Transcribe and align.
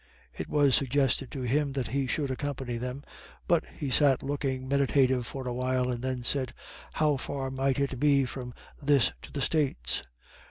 It 0.35 0.49
was 0.49 0.73
suggested 0.73 1.29
to 1.29 1.43
him 1.43 1.73
that 1.73 1.89
he 1.89 2.07
should 2.07 2.31
accompany 2.31 2.77
them, 2.77 3.03
but 3.47 3.65
he 3.77 3.91
sat 3.91 4.23
looking 4.23 4.67
meditative 4.67 5.27
for 5.27 5.47
a 5.47 5.53
while, 5.53 5.91
and 5.91 6.01
then 6.03 6.23
said, 6.23 6.55
"How 6.93 7.17
far 7.17 7.51
might 7.51 7.77
it 7.79 7.99
be 7.99 8.25
from 8.25 8.55
this 8.81 9.11
to 9.21 9.31
the 9.31 9.41
States?" 9.41 10.01